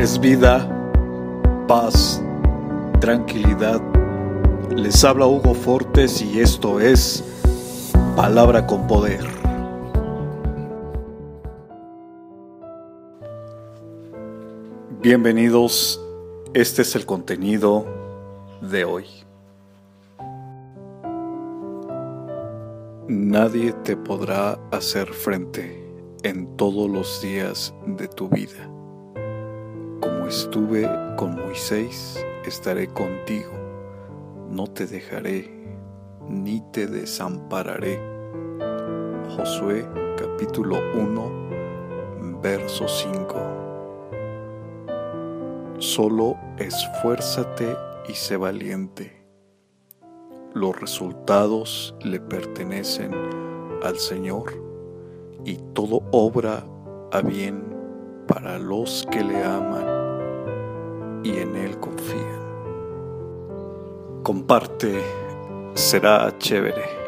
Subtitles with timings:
[0.00, 0.66] es vida,
[1.68, 2.22] paz,
[3.00, 3.82] tranquilidad.
[4.74, 7.22] Les habla Hugo Fortes y esto es
[8.16, 9.26] Palabra con Poder.
[15.02, 16.00] Bienvenidos,
[16.54, 17.84] este es el contenido
[18.62, 19.04] de hoy.
[23.06, 25.84] Nadie te podrá hacer frente
[26.22, 28.79] en todos los días de tu vida
[30.30, 33.50] estuve con Moisés, estaré contigo,
[34.48, 35.50] no te dejaré,
[36.28, 37.98] ni te desampararé.
[39.36, 39.84] Josué
[40.16, 43.34] capítulo 1, verso 5.
[45.78, 47.76] Solo esfuérzate
[48.08, 49.26] y sé valiente.
[50.54, 53.12] Los resultados le pertenecen
[53.82, 54.52] al Señor
[55.44, 56.64] y todo obra
[57.10, 57.64] a bien
[58.28, 59.99] para los que le aman
[61.22, 62.40] y en Él confían.
[64.22, 65.00] Comparte,
[65.74, 67.00] será chévere.